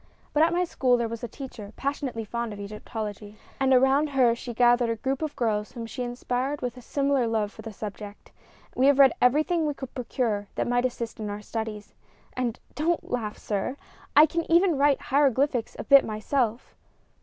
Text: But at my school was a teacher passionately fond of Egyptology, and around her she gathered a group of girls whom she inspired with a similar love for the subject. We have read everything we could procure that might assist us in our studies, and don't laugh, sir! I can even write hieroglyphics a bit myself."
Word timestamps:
But 0.33 0.41
at 0.41 0.51
my 0.51 0.63
school 0.63 0.97
was 0.97 1.23
a 1.23 1.27
teacher 1.27 1.73
passionately 1.75 2.25
fond 2.25 2.53
of 2.53 2.59
Egyptology, 2.59 3.37
and 3.59 3.71
around 3.71 4.07
her 4.09 4.33
she 4.33 4.51
gathered 4.51 4.89
a 4.89 4.95
group 4.95 5.21
of 5.21 5.35
girls 5.35 5.73
whom 5.73 5.85
she 5.85 6.01
inspired 6.01 6.59
with 6.59 6.75
a 6.75 6.81
similar 6.81 7.27
love 7.27 7.51
for 7.51 7.61
the 7.61 7.71
subject. 7.71 8.31
We 8.73 8.87
have 8.87 8.97
read 8.97 9.13
everything 9.21 9.67
we 9.67 9.75
could 9.75 9.93
procure 9.93 10.47
that 10.55 10.67
might 10.67 10.85
assist 10.85 11.17
us 11.19 11.23
in 11.23 11.29
our 11.29 11.43
studies, 11.43 11.93
and 12.33 12.59
don't 12.73 13.11
laugh, 13.11 13.37
sir! 13.37 13.77
I 14.15 14.25
can 14.25 14.51
even 14.51 14.75
write 14.75 14.99
hieroglyphics 15.01 15.75
a 15.77 15.83
bit 15.83 16.03
myself." 16.03 16.73